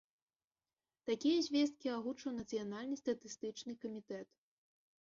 Такія 1.09 1.37
звесткі 1.49 1.93
агучыў 1.99 2.35
нацыянальны 2.41 2.95
статыстычны 3.05 3.79
камітэт. 3.87 4.27